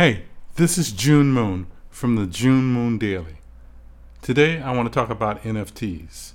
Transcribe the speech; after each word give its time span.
Hey, 0.00 0.22
this 0.54 0.78
is 0.78 0.92
Jun 0.92 1.34
Mhoon 1.34 1.66
from 1.90 2.16
the 2.16 2.24
June 2.24 2.72
Moon 2.72 2.96
Daily. 2.96 3.36
Today 4.22 4.58
I 4.58 4.74
want 4.74 4.90
to 4.90 4.98
talk 4.98 5.10
about 5.10 5.42
NFTs, 5.42 6.32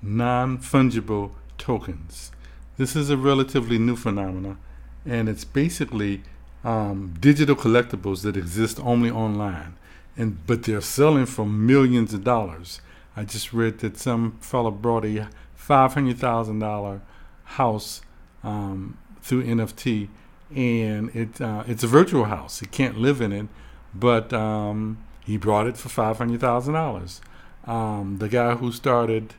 non 0.00 0.58
fungible 0.58 1.32
tokens. 1.58 2.30
This 2.76 2.94
is 2.94 3.10
a 3.10 3.16
relatively 3.16 3.78
new 3.78 3.96
phenomenon, 3.96 4.58
and 5.04 5.28
it's 5.28 5.42
basically 5.42 6.22
um, 6.62 7.16
digital 7.18 7.56
collectibles 7.56 8.22
that 8.22 8.36
exist 8.36 8.78
only 8.78 9.10
online, 9.10 9.74
and 10.16 10.46
but 10.46 10.62
they're 10.62 10.80
selling 10.80 11.26
for 11.26 11.44
millions 11.44 12.14
of 12.14 12.22
dollars. 12.22 12.80
I 13.16 13.24
just 13.24 13.52
read 13.52 13.80
that 13.80 13.98
some 13.98 14.38
fellow 14.38 14.70
brought 14.70 15.04
a 15.04 15.28
five 15.56 15.94
hundred 15.94 16.18
thousand 16.18 16.60
dollar 16.60 17.00
house 17.42 18.02
um, 18.44 18.98
through 19.20 19.46
NFT, 19.46 20.10
and 20.54 21.14
it 21.14 21.40
uh, 21.40 21.64
it's 21.66 21.82
a 21.82 21.86
virtual 21.86 22.24
house. 22.24 22.60
He 22.60 22.66
can't 22.66 22.98
live 22.98 23.20
in 23.20 23.32
it, 23.32 23.46
but 23.94 24.32
um, 24.32 24.98
he 25.24 25.36
brought 25.36 25.66
it 25.66 25.76
for 25.76 25.88
five 25.88 26.18
hundred 26.18 26.40
thousand 26.40 26.76
um, 26.76 26.82
dollars. 26.82 27.20
The 27.66 28.28
guy 28.28 28.54
who 28.56 28.72
started 28.72 29.34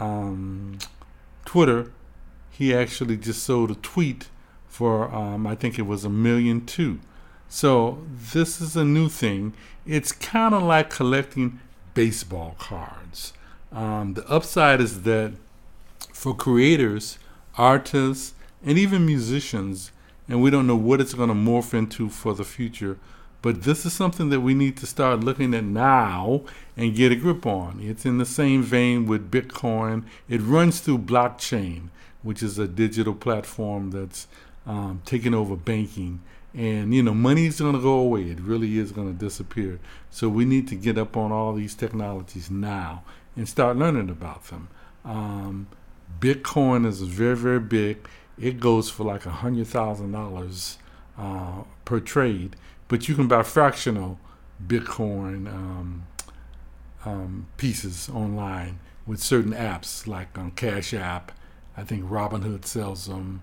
um, 0.00 0.78
Twitter, 1.44 1.92
he 2.50 2.74
actually 2.74 3.16
just 3.16 3.42
sold 3.42 3.70
a 3.70 3.74
tweet 3.74 4.28
for 4.68 5.12
um, 5.14 5.46
I 5.46 5.54
think 5.54 5.78
it 5.78 5.86
was 5.86 6.04
a 6.04 6.10
million 6.10 6.64
two. 6.66 7.00
So 7.48 8.02
this 8.08 8.60
is 8.60 8.76
a 8.76 8.84
new 8.84 9.08
thing. 9.08 9.54
It's 9.84 10.12
kind 10.12 10.54
of 10.54 10.62
like 10.62 10.90
collecting 10.90 11.58
baseball 11.94 12.54
cards. 12.58 13.32
Um, 13.72 14.14
the 14.14 14.26
upside 14.28 14.80
is 14.80 15.02
that 15.02 15.32
for 16.12 16.34
creators, 16.34 17.18
artists, 17.56 18.34
and 18.64 18.78
even 18.78 19.06
musicians, 19.06 19.90
and 20.30 20.40
we 20.40 20.48
don't 20.48 20.66
know 20.66 20.76
what 20.76 21.00
it's 21.00 21.12
going 21.12 21.28
to 21.28 21.34
morph 21.34 21.74
into 21.74 22.08
for 22.08 22.32
the 22.32 22.44
future. 22.44 22.96
But 23.42 23.62
this 23.62 23.84
is 23.84 23.92
something 23.92 24.28
that 24.30 24.40
we 24.40 24.54
need 24.54 24.76
to 24.78 24.86
start 24.86 25.24
looking 25.24 25.54
at 25.54 25.64
now 25.64 26.42
and 26.76 26.94
get 26.94 27.10
a 27.10 27.16
grip 27.16 27.46
on. 27.46 27.80
It's 27.82 28.06
in 28.06 28.18
the 28.18 28.24
same 28.26 28.62
vein 28.62 29.06
with 29.06 29.30
Bitcoin. 29.30 30.04
It 30.28 30.40
runs 30.40 30.80
through 30.80 30.98
blockchain, 30.98 31.88
which 32.22 32.42
is 32.42 32.58
a 32.58 32.68
digital 32.68 33.14
platform 33.14 33.90
that's 33.90 34.28
um, 34.66 35.02
taking 35.04 35.34
over 35.34 35.56
banking. 35.56 36.20
And, 36.54 36.94
you 36.94 37.02
know, 37.02 37.14
money 37.14 37.46
is 37.46 37.60
going 37.60 37.74
to 37.74 37.80
go 37.80 37.94
away. 37.94 38.24
It 38.24 38.40
really 38.40 38.78
is 38.78 38.92
going 38.92 39.12
to 39.12 39.18
disappear. 39.18 39.80
So 40.10 40.28
we 40.28 40.44
need 40.44 40.68
to 40.68 40.76
get 40.76 40.98
up 40.98 41.16
on 41.16 41.32
all 41.32 41.54
these 41.54 41.74
technologies 41.74 42.50
now 42.50 43.04
and 43.36 43.48
start 43.48 43.76
learning 43.76 44.10
about 44.10 44.44
them. 44.44 44.68
Um, 45.04 45.66
Bitcoin 46.20 46.86
is 46.86 47.00
very, 47.00 47.36
very 47.36 47.60
big. 47.60 48.06
It 48.40 48.58
goes 48.58 48.90
for 48.90 49.04
like 49.04 49.26
a 49.26 49.30
hundred 49.30 49.66
thousand 49.66 50.14
uh, 50.14 50.18
dollars 50.18 50.78
per 51.84 52.00
trade, 52.00 52.56
but 52.88 53.08
you 53.08 53.14
can 53.14 53.28
buy 53.28 53.42
fractional 53.42 54.18
Bitcoin 54.66 55.46
um, 55.48 56.06
um, 57.04 57.46
pieces 57.56 58.08
online 58.08 58.80
with 59.06 59.20
certain 59.20 59.52
apps 59.52 60.06
like 60.06 60.38
on 60.38 60.52
Cash 60.52 60.94
App. 60.94 61.32
I 61.76 61.84
think 61.84 62.04
Robinhood 62.04 62.64
sells 62.64 63.06
them, 63.06 63.42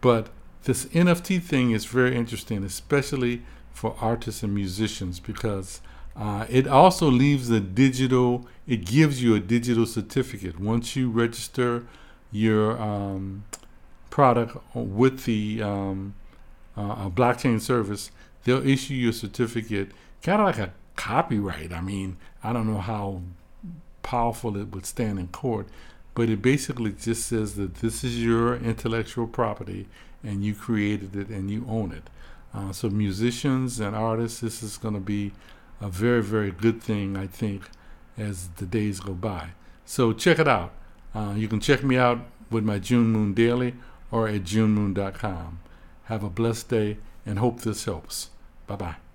but 0.00 0.28
this 0.64 0.86
NFT 0.86 1.42
thing 1.42 1.70
is 1.70 1.84
very 1.86 2.16
interesting, 2.16 2.64
especially 2.64 3.42
for 3.72 3.96
artists 4.00 4.42
and 4.42 4.54
musicians, 4.54 5.20
because 5.20 5.80
uh, 6.16 6.46
it 6.48 6.66
also 6.66 7.10
leaves 7.10 7.48
a 7.50 7.60
digital. 7.60 8.46
It 8.66 8.84
gives 8.84 9.22
you 9.22 9.34
a 9.34 9.40
digital 9.40 9.86
certificate 9.86 10.60
once 10.60 10.96
you 10.96 11.10
register 11.10 11.86
your 12.30 12.80
um, 12.80 13.44
product 14.10 14.56
with 14.74 15.24
the 15.24 15.62
um, 15.62 16.14
uh, 16.76 17.08
blockchain 17.08 17.60
service, 17.60 18.10
they'll 18.44 18.66
issue 18.66 18.94
you 18.94 19.10
a 19.10 19.12
certificate, 19.12 19.90
kind 20.22 20.40
of 20.40 20.46
like 20.46 20.58
a 20.58 20.72
copyright. 20.96 21.72
I 21.72 21.80
mean, 21.80 22.16
I 22.42 22.52
don't 22.52 22.66
know 22.66 22.80
how 22.80 23.22
powerful 24.02 24.56
it 24.56 24.72
would 24.72 24.86
stand 24.86 25.18
in 25.18 25.28
court, 25.28 25.68
but 26.14 26.28
it 26.28 26.42
basically 26.42 26.92
just 26.92 27.26
says 27.26 27.54
that 27.54 27.76
this 27.76 28.02
is 28.04 28.22
your 28.22 28.56
intellectual 28.56 29.26
property 29.26 29.86
and 30.22 30.44
you 30.44 30.54
created 30.54 31.16
it 31.16 31.28
and 31.28 31.50
you 31.50 31.64
own 31.68 31.92
it. 31.92 32.10
Uh, 32.52 32.72
so, 32.72 32.90
musicians 32.90 33.78
and 33.78 33.94
artists, 33.94 34.40
this 34.40 34.62
is 34.62 34.76
going 34.76 34.94
to 34.94 35.00
be 35.00 35.32
a 35.80 35.88
very, 35.88 36.22
very 36.22 36.50
good 36.50 36.82
thing, 36.82 37.16
I 37.16 37.26
think, 37.26 37.62
as 38.18 38.48
the 38.56 38.66
days 38.66 38.98
go 38.98 39.12
by. 39.12 39.50
So, 39.84 40.12
check 40.12 40.38
it 40.40 40.48
out. 40.48 40.72
Uh, 41.14 41.34
you 41.36 41.46
can 41.46 41.60
check 41.60 41.84
me 41.84 41.96
out 41.96 42.18
with 42.50 42.64
my 42.64 42.78
June 42.78 43.06
Moon 43.06 43.34
Daily 43.34 43.74
or 44.10 44.28
at 44.28 44.42
junemoon.com. 44.42 45.60
Have 46.04 46.24
a 46.24 46.30
blessed 46.30 46.68
day 46.68 46.98
and 47.24 47.38
hope 47.38 47.60
this 47.60 47.84
helps. 47.84 48.30
Bye 48.66 48.76
bye. 48.76 49.09